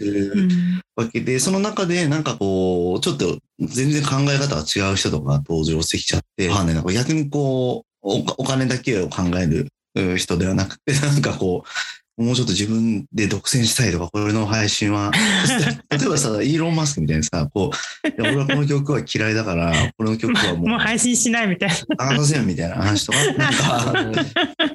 [0.97, 11.69] わけで、その中でなんかこう、ちょっと全然考え方が違う人とか登場してきちゃって、あね、なんか逆にこう、お金だけを考える人ではなくて、なんかこう、
[12.17, 15.11] もうちょっと自分で独占したいとか、これの配信は、
[15.91, 17.71] 例えばさ、イーロン・マスクみたいにさ、こ
[18.05, 21.77] う、いや俺はこの曲は嫌いだから、この曲はもう、 もう配信しないみたいな。
[21.99, 24.23] あせんみたいな話とか、なんか、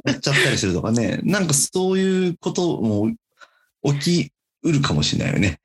[0.06, 3.12] やっちゃったりするとかね、なんかそういうことも
[4.00, 4.32] 起き
[4.64, 5.60] うるかもしれないよね。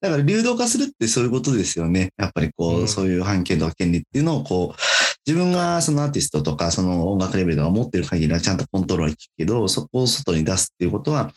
[0.00, 2.12] だから流動化するってそういうことですよね。
[2.18, 4.80] やっぱりこう、うん、そういう判権とか権利っていうのをこう、
[5.28, 11.32] 自分がそのアーティストとかその音楽レベルが持ってる限りはちゃんとコントロール聞くけど、そこを外に出すっていうことは、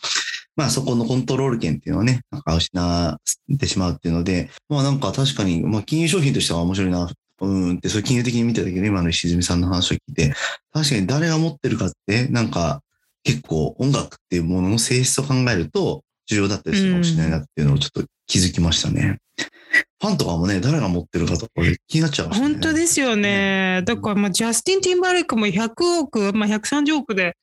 [0.55, 3.19] まあそこのコントロール権っていうのはね、なんか失
[3.53, 10.33] ってしまうっていうので、まあなんか確かに、まあ金融商品としては面白いな、うんって、それ金融的に見てたけど、今の石積さんの話を聞いて、
[10.71, 12.81] 確かに誰が持ってるかって、なんか
[13.25, 19.17] 結構音楽っていうものの性質を考えると重要だったりするかもしれないなっていうのをちょっと気づきましたね。
[20.01, 21.51] ファンとかもね、誰が持ってるかとか
[21.87, 23.83] 気になっちゃう、ね、本当ですよね。
[23.85, 27.37] だから、まあ、ジャスティン・ティンバレックも100億、まあ、130億で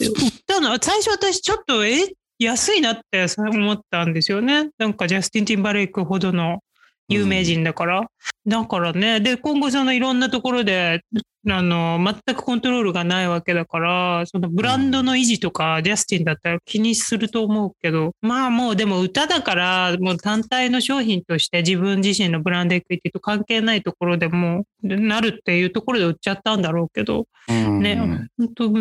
[0.00, 0.10] 売っ
[0.46, 0.76] たの。
[0.80, 4.70] 最初私ちょっと、え、安いなって思ったんですよね。
[4.78, 6.60] なんかジャスティン・ティンバレックほどの
[7.08, 8.00] 有名人だから。
[8.00, 8.06] うん、
[8.46, 11.02] だからね、で、今後そのいろんなところで、
[11.46, 28.72] あの、全くコントロールがないわけだから、そのブランドの維持とか、ジャスティンだったら気にすると思うけど、まあもうでも歌だから、もう単体の商品として自分自身のブランドエクイティと関係ないところでもなるっていうところで売っちゃったんだろうけど、ね、本当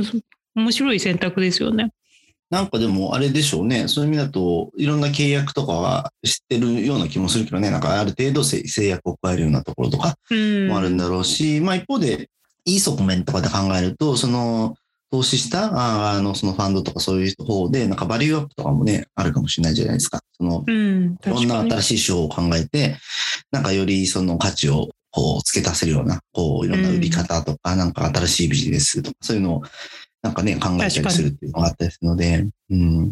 [0.55, 1.91] 面白い選択ですよね。
[2.53, 3.87] なんかでもあれでしょうね。
[3.87, 7.71] そういう意味だと、いろんな契約とかは知ってるような気もするけどね。
[7.71, 10.15] なんかある程度制約を加えるようなところとか
[10.69, 12.29] もあるんだろうし、まあ一方で、
[12.65, 14.75] いい側面とかで考えると、その、
[15.09, 20.19] 投資したあのそのファンドとかそういう方で、なんかバリューアップとかもね、あるかもしれないじゃないですか。
[20.37, 22.97] その、うん、いろんな新しい手法を考えて、
[23.51, 29.63] なんかよりその価値をこう付け足せるような、こういろんな売り方とか、なんか新しいビジネスとか、そういうのを
[30.23, 33.11] なんかね、考えたりするっていうのがあったりするので、うん。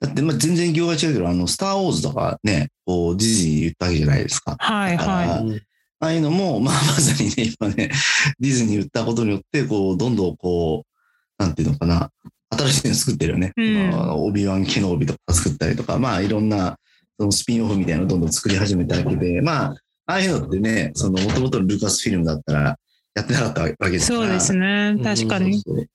[0.00, 4.56] だって、まあ全然業が違うけど、あの、スター・ウォーズとかね、こう、ディズニー言ったわけじゃないですか。
[4.58, 5.62] はいはい。
[6.00, 7.90] ああいうのも、まあまさにね、 今ね、
[8.38, 12.10] ディズニー言ったことによって、こう、どんどんこう、なんていうのかな、
[12.50, 13.52] 新しいの作ってるよね。
[13.56, 16.76] うん、オビワン・ケノービとか作ったりとか、まあいろんな、
[17.18, 22.78] そのスピンオフみたいなのをどんどん作り始めたわけで、まあ、ああいうのってね、その、もともとのルーカスフィルムだったら、
[23.14, 24.20] やってなかったわけですから。
[24.20, 24.96] そうですね。
[25.02, 25.60] 確かに。
[25.60, 25.86] そうそう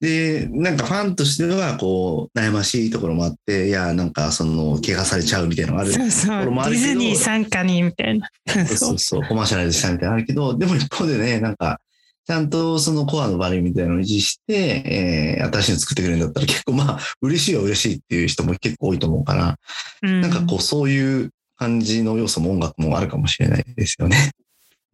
[0.00, 5.92] で、なんかファンとしては、こう、悩ましいところもあって、いや、なんか、その、怪我されちゃうみたいなのがある。
[5.92, 6.44] そうそう。
[6.44, 8.28] ディズニー参加にみたいな。
[8.46, 11.80] そうそうそう、コマーシャライズしたみたいなのあるけど、でも一方でね、なんか、
[12.28, 19.56] ちゃんとそのコアのバリューみたいなのを維持して、えー、新しいの作ってくれるんだったら結構まあ、嬉しいは嬉しいっていう人も結構多いと思うから、
[20.02, 24.32] うんなんかこう、そういう感じの要素も音楽もあるかもしれないですよね。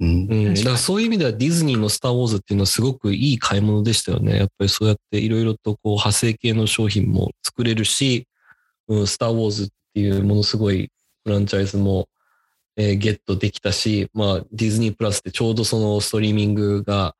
[0.01, 0.09] うん。
[0.31, 4.39] うん、だからそういう意味ではディズニーのスター・ウォーズっていうのはすごくいい買い物でしたよね。
[4.39, 8.27] やっぱりそうやっていろいろとこう派生系の商品も作れるし、
[8.89, 10.91] うん、スター・ウォーズっていうものすごい
[11.25, 12.09] フランチャイズも、
[12.77, 17.15] えーゲットできたし、まあディズニープラスってちょうどそのストリーミングが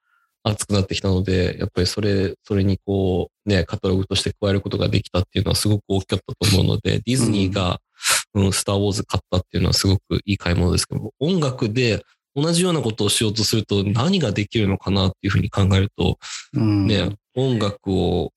[0.45, 7.81] 熱くなってきたので、やっぱりそれ、それにこうね、カタログとして加えることができたっていうのはすごく大きかったと思うので、ディズニーが、
[8.35, 12.03] うん、スター・ウォーズ買ったっていうのはすごくいい買い物ですけど、音楽で
[12.37, 16.19] 同じようなことをしようとすると何ができるのかなっていうふうに考えると、
[16.53, 18.33] うん、ね、音楽を、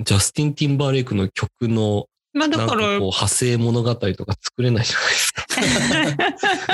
[0.00, 5.46] ジャスティン・ティンバーレイクの曲のまあだか、なんからこう派生物語とか作れないじゃないですか。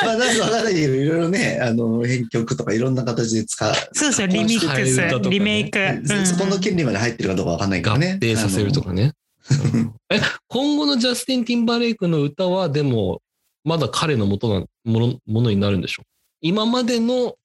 [0.07, 3.75] まあ、なんかわかんないけど、いろいろね、あの、編曲とかいろんな形で使う。
[3.93, 5.79] そうそう、リミックスねリメイク。
[5.79, 8.19] うんそこの権利まで入ってるかどうかわかんないけ合どね。
[8.23, 9.13] 併させるとかね。
[9.75, 13.21] うんえ、今後のジャスティン・ティンバーレイクの歌はでも、
[13.63, 16.05] まだ彼の元なものものになるんでしょう？
[16.41, 17.37] 今までの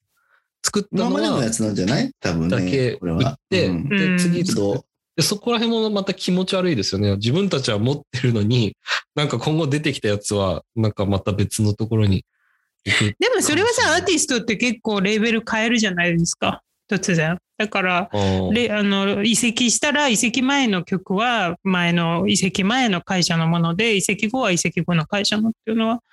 [0.63, 2.11] 作った今のはまでのやつなんじゃない？
[2.19, 2.49] 多分ね。
[2.49, 7.15] だけこれは売って、うんうんで、次とで、そこら辺もまた気持ち悪いですよね。
[7.15, 8.75] 自分たちは持ってるのに、
[9.15, 12.25] なんか今後出てきたやつは、なんかまた別のところに
[12.83, 13.15] 行く。
[13.19, 16.61] でもそれはさ、アーティストって結構レーベル変えるじゃないですか。
[16.89, 17.37] 突然。
[17.57, 18.17] だから、あ
[18.83, 26.03] の移籍したら移籍前の曲は前の移籍前の会社のもので移籍後は移籍後の会社のっていうのは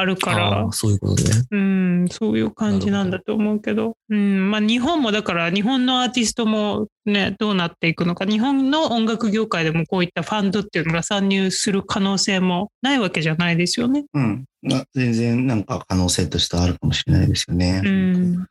[0.00, 1.30] あるからそういうことね。
[1.50, 14.04] うん、そういう感じなんだと思うけど、うん、まあ日本もだから日本のアーティストもね、どうなっていくのか、日本の音楽業界でもこういったファンドっていうのが参入する可能性もないわけじゃないですよね。
[14.14, 14.44] うん。
[14.62, 17.82] まあ全然なんか可能性としてはあるかもしれないですよね。
[17.84, 18.46] うん。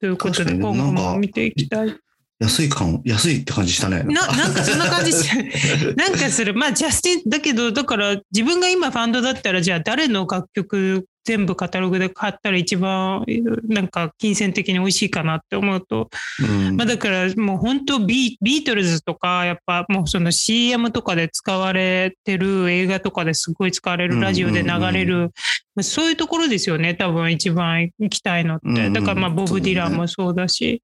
[0.00, 1.96] ということで今後も見ていきたい。
[2.40, 4.02] 安い感、安いって感じしたね。
[4.02, 5.28] ななんかそんな感じし
[5.96, 6.54] なんかする。
[6.54, 13.24] まあジャスティン、だけど、だから自分が今ファンドだったら、じゃあ誰の楽曲全部カタログで買ったら一番
[13.68, 16.08] なんか金銭的に美味しいかなって思うと、
[16.40, 25.32] うんまあだからもう本当ビビートルズとかやっぱもうその CM とかで使われてる映画とかですごい使われるラジオで流れうんうんる、
[25.74, 30.82] まあそういうところですよね多分一番行きたいのってうんうんだからまあボブ・ディランもそうだし。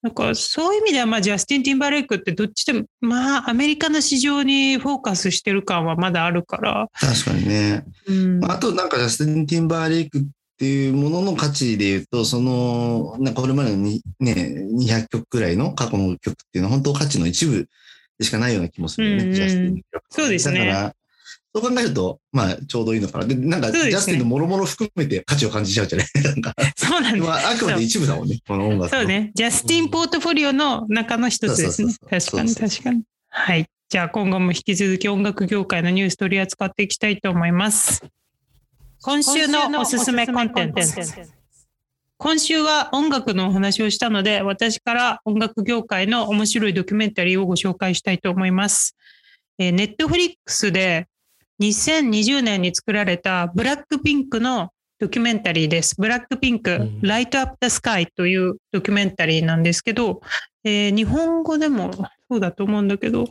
[0.00, 7.84] なんかそういう意味ではまあジャスティン・ティンバーレイクってどっちでもまあアメリカの市場にフォーカスしてる感はまだあるから、確かにね。
[8.06, 10.22] うん、あとなんかジャスティン・ティンバーレイクっ
[10.58, 17.68] ていうものの価値で言うと、その、なんかこれまでのにね、200曲くらいの過去の曲っていうのは本当価値の一部
[18.18, 19.34] でしかないような気もするよね、うんうん。
[19.34, 19.82] ジャスティン。
[20.10, 20.66] そうですね。
[20.66, 20.94] だから、
[21.60, 23.24] そう考えると、まあ、ちょうどいいのかな。
[23.26, 26.06] で、なんか、ジャスティンの諸々含めて価値を感じちゃうじゃない？
[26.22, 29.06] なんか、そうなんまだあ、あくまで一部だもんね、この音楽のそう。
[29.06, 29.30] ね。
[29.34, 33.02] ジャスティン・ポートフォリオの中の一つですね確かに確かに。
[33.28, 33.66] はい。
[33.88, 38.02] じゃあ今後も引き続き音楽業界のニュース取り扱っていきたいと思います。
[39.02, 41.38] 今週のおすすめコンテンツ。
[42.20, 48.96] 今週は音楽のお話をしたので、私から音楽業界の面白いドキュメンタリーをご紹介したいと思います。
[49.58, 51.06] えー、ネットフリックスで
[51.60, 55.94] 2020年に作られたブラックピンクのドキュメンタリーです。
[55.96, 60.20] ブラックピンク、うんライトアップ・ザ・スカイというドキュメンタリーなんですけど、
[60.64, 61.92] えー日本語でも
[62.30, 63.26] そうだと思うんだけど、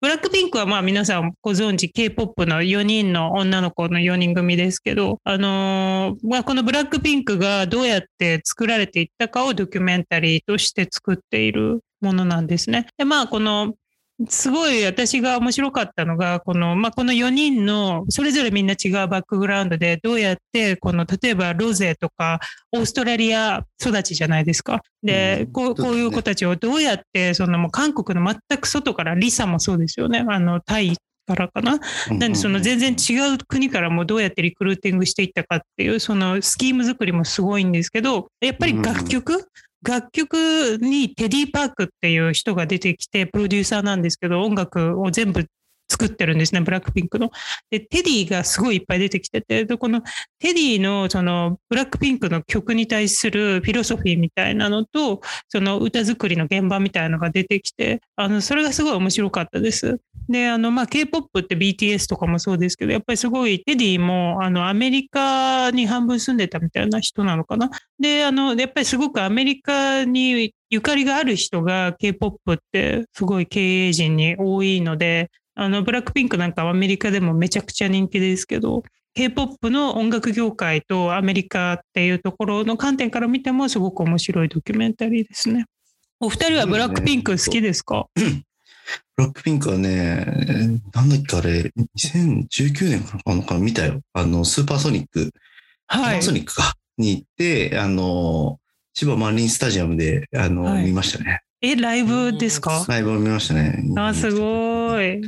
[0.00, 12.88] ブラックピンクはまあ皆さんご存知 K-POP の4人の女の子の4人組ですけど、あのーまあ、このブラックピンクがどうやって作られていったかをドキュメンタリーとして作っているものなんですね。
[12.98, 13.74] で、まあこの
[14.28, 22.40] すごい私が面白かったのが、この、まあ、この4人の、それぞれみんな違うバックグラウンドで、どうやって、この、例えばロゼとか、
[22.72, 24.82] オーストラリア育ちじゃないですか。
[25.02, 30.24] で、うんこうこういう子たちをどうやって、そのもう韓国の全く外から、リサもそうですよね。
[30.28, 31.78] あの、タイからかな。
[32.08, 39.46] なんでその全然違う国からもどうやってリクルーティングしていったかっていうそのスキーム作りもすごいんですけどやっぱり楽曲、
[39.82, 45.46] 楽曲にテディ・パークっていう人が出てきてプロデューサーなんですけど音楽を全部
[45.92, 47.30] 作ってるんですね、ブラックピンクの。
[47.70, 50.00] で、テディがすごいいっぱい出てきてて、でこの
[50.38, 60.00] テディのそのブラックピンクの曲に対するフィロソフィーみたいなのと、その歌作りの現場みたいなのが出てきて、あの、それがすごい面白かったです。
[60.28, 67.70] で、あの、まあ、K-POP って BTS とかもそうですけど、やっぱりすごいテディも、あの、アメリカに半分住んでたみたいな人なのかな。
[67.98, 75.30] で、あの、やっぱりすごくアメリカにゆかりがある人が K-POP ってすごい経営陣に多いので、
[75.64, 78.82] あの、ブラックピンクなんかアメリカでもめちゃくちゃ人気ですけど、
[79.14, 85.66] K-POP の音楽業界とアメリカっていうところの観点から見てもすごく面白いドキュメンタリーですね。
[86.18, 88.22] お二人はブラックピンク好きですか、ブ
[89.24, 90.24] ラックピンクはね、
[90.94, 94.00] なんだっけあれ、2019年かなか見たよ。
[94.12, 95.32] あの、スーパーソニック、
[95.86, 98.60] はい、スーパーソニックか、に行って、あの、
[98.94, 101.42] 千葉マリンスタジアムで、あの、はい、見ましたね。
[101.62, 102.84] え、ライブですか？
[102.88, 103.84] ライブを見ましたね。
[103.96, 105.20] あ、すごい。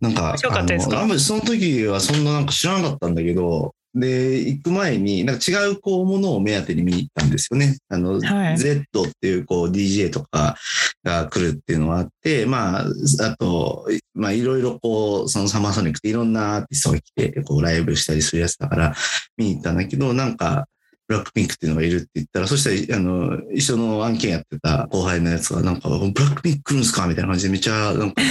[0.00, 7.76] なんか、かあのその時はそんななんか知らなかったんだけど、で、行く前に、なんか違うこうものを目当てに見に行ったんですよね。
[7.88, 10.56] あの、はい、Z っていうこう DJ とか
[11.04, 12.84] が来るっていうのがあって、まあ、
[13.20, 18.94] あと、まあいろいろこう、そのサマーソニックっていろんなアーティストが来て、こうライブしたりするやつだから
[19.36, 20.66] 見に行ったんだけど、なんか、
[21.06, 28.22] ブラックピンクっていうのがいるって言ったら、そしたら、あの、一緒の案件やってた後輩のやつが、なんか、ブラックピンク来るんすかみたいな感じでめっちゃ、なんか、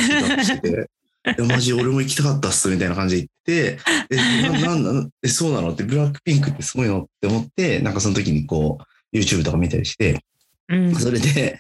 [0.43, 0.89] してて、
[1.39, 8.80] いマジ俺も行きたかったっす、みたいな感じで言って、え、な、なんなえ、そうなのって、ブラックピンクってすごいのって思って、なんかその時にこ
[9.13, 10.24] う、YouTube とか見たりして、
[10.67, 11.59] うん、それで、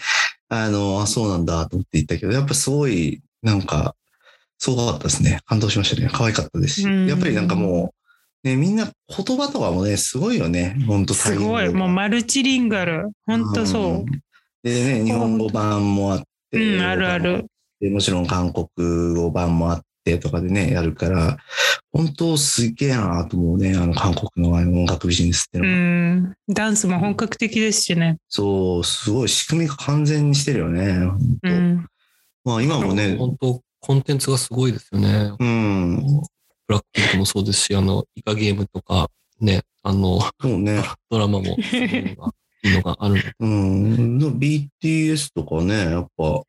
[0.49, 3.95] あの、あ、そうなんだと思って言ったけど、やっぱすごい、なんか、
[4.57, 5.39] すごかったですね。
[5.45, 6.09] 感動しましたね。
[6.11, 8.02] 可愛かったですし、やっぱりなんかもう、
[8.43, 10.77] ね、みんな言葉とかもね、すごいよね。
[10.85, 11.69] 本当すごい。
[11.69, 13.11] もうマルチリンガル。
[13.25, 13.83] 本当そう。
[13.83, 14.05] うん、
[14.63, 16.21] でね、日本語版もあっ
[16.51, 16.75] て。
[16.75, 17.45] うん、あるある。
[17.79, 21.37] でもちろん韓国語版もあってとかでね、やるから、
[21.93, 23.77] 本当すげえなと思うね。
[23.77, 25.75] あの韓国の音楽ビジネスっていうのは。
[25.75, 26.33] うん。
[26.53, 28.17] ダンスも本格的ですしね。
[28.27, 31.05] そう、すごい仕組みが完全にしてるよね。
[31.05, 31.87] 本当、うん、
[32.43, 33.15] まあ今もね。
[33.15, 35.33] 本当コンテンツがすごいですよね。
[35.39, 36.23] うん。
[36.67, 39.09] ブラックピンクもそうですし、あの、イカゲームとか、
[39.39, 41.57] ね、あの、そうね、 ドラマも、
[42.65, 44.17] いいのがあるうん。
[44.39, 46.41] BTS とかね、やっぱ。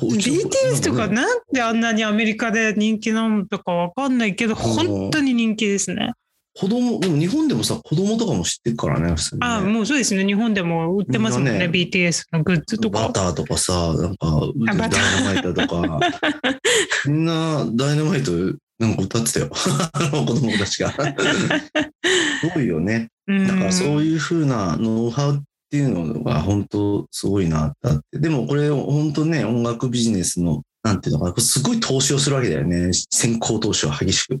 [0.00, 6.12] BTS とかなんであんなにアメリカで人気なのとかわかんないけど、本当に人気ですね。
[6.54, 10.24] 子供、でも日本でもさ、子供とかも知ってるからね、普通に、ね、ああ、もうそうですね。
[10.24, 13.06] 日本でも売ってますもんね、ね BTS のグッズとか。
[13.06, 16.00] バターとかさ、なんか、ダイナマイトとか。
[17.06, 18.32] みんな、ダイナマイト
[18.80, 19.50] なんか歌ってたよ。
[19.52, 20.90] 子供たちが。
[22.40, 23.10] すごいよね。
[23.28, 28.18] だからそういうふうなノウハウっていうのが本当すごいなってあって。
[28.18, 32.90] でもこれ本当ね、音楽ビジネスの、なんていうのかな、すごい投資をするわけだよね。
[33.10, 34.38] 先行投資を激しく。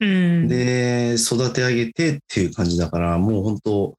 [0.00, 3.98] うん、で、育て上げてっていう感じだから、もう本当、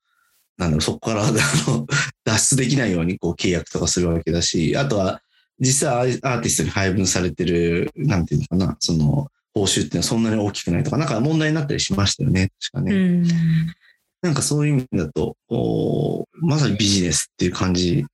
[0.58, 1.88] なんだろう、そこからあの
[2.24, 5.22] 脱出できないようにこう契約とかするわけだし、あとは
[5.60, 12.96] 実際アーティストに配分されてる、なんていうのかな、その、報酬っていうのはそんなに大きくないとか、なんか問題になったりしましたよね、確かね。
[12.96, 13.28] うん、
[14.22, 15.36] なんかそういう意味だと、
[16.42, 18.06] まさにビジネスっていう感じ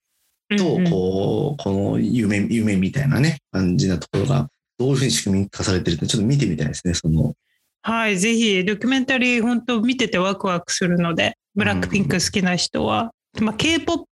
[0.57, 7.33] と、こう、この夢、夢みたいなね、感じなところが、どういうふうに仕組み化されてるって、ちょっと見てみたいですね、その。
[7.81, 14.07] はい、ぜひ、ドキュメンタリー、本当見ててワクワクするので、ブラックピンク好きな人は、うん、まあ、K-POP、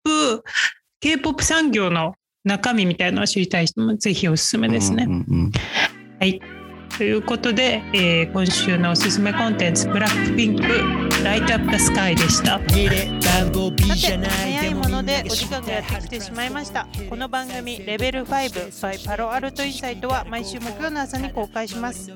[1.00, 5.06] K-POP 産業の中身みたいなのを知りたい人もぜひおすすめですね。
[5.08, 5.52] うんうんうん、
[6.20, 6.42] はい。
[6.98, 10.64] ということで、えー、今週のおすすめコンテンツ、ブラックピンク、
[11.24, 12.60] ライトアップスカイでした。
[12.60, 16.88] さて、早いものでお時間がやってきてしまいました。
[17.10, 22.12] この番組、レベル5 by パロアルトインサイトは毎週木曜の朝に公開します。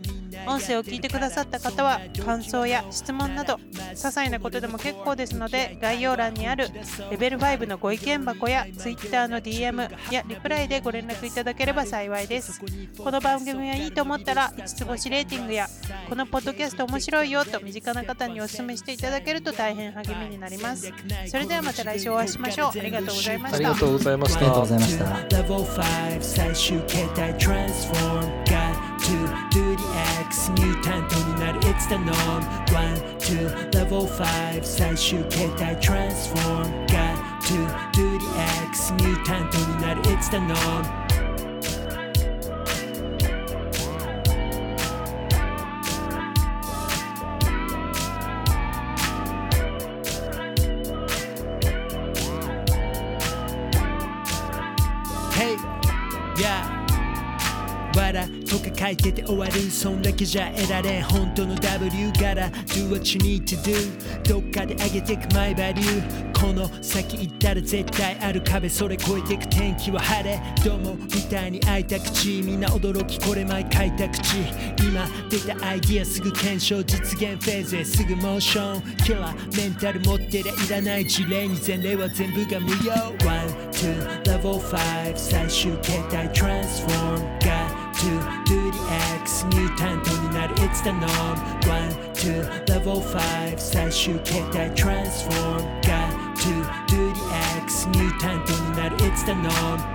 [0.47, 6.67] 音声を聞いてくださった方は感想や質問など些細なことでも結構ですので概要欄にある
[7.09, 12.59] レベル5のご意見箱や Twitter の DM やリプライでご連絡いただければ幸いです。
[12.97, 15.67] この番組がいいと思ったら5つ星レーティングや
[16.09, 20.91] このポッドキャスト面白いよと身近な方にお勧めしていただけると大変励みになります。
[21.27, 22.79] それではまた来週お会いしましょう。
[22.79, 23.57] ありがとうございました。
[23.57, 24.39] ありがとうございました。
[24.39, 24.97] ありがとうございまし
[28.49, 28.64] た
[30.52, 37.56] ミュータントになる It's the norm 1 2 level 5最終形態 transform Got to
[37.92, 38.26] do the
[38.68, 41.23] X ミュータントになる It's the norm
[58.85, 70.39] 書いてて終わるそんだけじゃ得られん本当の W から Do what you need to do どっかで上げてくマイバリューこの先行ったら絶対ある壁それ越えてく天気は晴れ。
[70.63, 74.37] どうもみたいに開いた口みんな驚きこれ毎開いた口
[74.87, 82.93] 今出たアイディアすぐ検証実現フェーズへすぐモーションキラーメンタル持ってりゃいらない事例に前例は全部が無用。
[83.17, 88.64] 1 2 level 5最終形態 transform got to do
[89.24, 97.20] X ミュータントになる It's the norm 1 2 level 5最終形態 transform got to do the
[97.62, 99.93] X ミュータントになる It's the norm